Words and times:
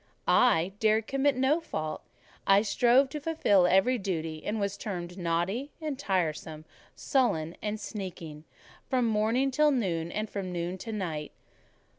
I 0.27 0.73
dared 0.79 1.05
commit 1.05 1.35
no 1.35 1.59
fault: 1.61 2.01
I 2.47 2.63
strove 2.63 3.09
to 3.09 3.19
fulfil 3.19 3.67
every 3.67 3.99
duty; 3.99 4.43
and 4.43 4.57
I 4.57 4.59
was 4.59 4.75
termed 4.75 5.15
naughty 5.15 5.69
and 5.79 5.99
tiresome, 5.99 6.65
sullen 6.95 7.55
and 7.61 7.79
sneaking, 7.79 8.45
from 8.89 9.05
morning 9.05 9.51
to 9.51 9.69
noon, 9.69 10.11
and 10.11 10.27
from 10.27 10.51
noon 10.51 10.79
to 10.79 10.91
night. 10.91 11.33